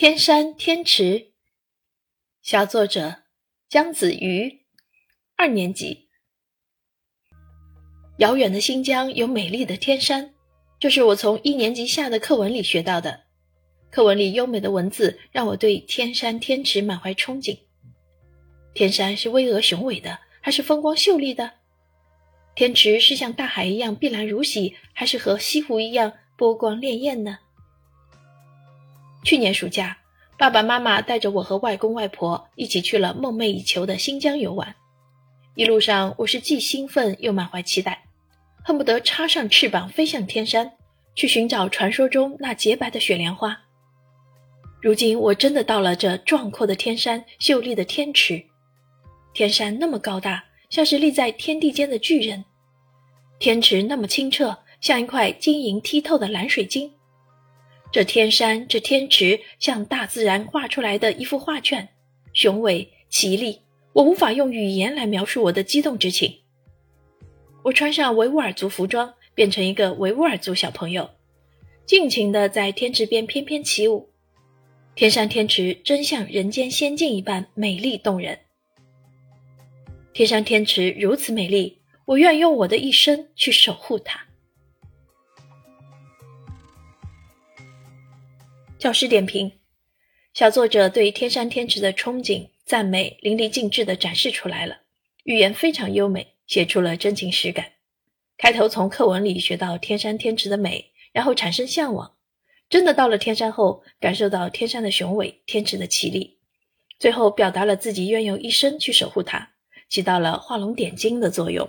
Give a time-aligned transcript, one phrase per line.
[0.00, 1.32] 天山天池，
[2.40, 3.24] 小作者
[3.68, 4.60] 姜子瑜，
[5.36, 6.06] 二年级。
[8.18, 10.32] 遥远的新疆有美丽的天山，
[10.78, 13.24] 这是我从一年级下的课文里学到的。
[13.90, 17.58] 课文里优美的文字让我对天山天池满怀憧憬。
[18.74, 21.54] 天山是巍峨雄伟的，还是风光秀丽的？
[22.54, 27.40] 天池是像大海一样碧蓝如洗，还是和西湖一样波光潋滟呢？
[29.28, 29.98] 去年暑假，
[30.38, 34.74] 爸爸妈妈带着我和外公外婆一起去了梦寐以求的新疆游玩。
[35.54, 38.06] 一路上，我是既兴奋又满怀期待，
[38.64, 40.72] 恨不得插上翅膀飞向天山，
[41.14, 43.54] 去寻找传说中那洁白的雪莲花。
[44.80, 48.42] 如今，我真的到了这壮阔的天山、秀丽的天池。
[49.34, 52.42] 天山那么高大，像是立在天地间的巨人；
[53.38, 56.90] 天池那么清澈，像一块晶莹剔透的蓝水晶。
[57.90, 61.88] 这天山，这天池，像大自然画出来的一幅画卷，
[62.34, 63.62] 雄伟奇丽，
[63.94, 66.40] 我无法用语言来描述我的激动之情。
[67.62, 71.08] 我穿上维吾尔族服装，变成一个维吾尔族小朋友，
[71.86, 74.10] 尽情地在天池边翩翩起舞。
[74.94, 78.38] 天山天池真像人间仙境一般美丽动人。
[80.12, 84.27] 天山天池如此美丽，我愿用我的一生去守护它。
[88.78, 89.50] 教师点评：
[90.32, 94.82] 小作者对天山天池的憧憬、赞美淋漓尽致地展示出来了，
[95.24, 97.72] 语言非常优美，写出了真情实感。
[98.36, 102.14] 开头从课文里学到天山天池的美，然后产生向往，
[102.70, 106.38] 真的到了天山后，感受到天山的雄伟、天池的奇丽，
[107.00, 109.54] 最后表达了自己愿用一生去守护它，
[109.88, 111.68] 起到了画龙点睛的作用。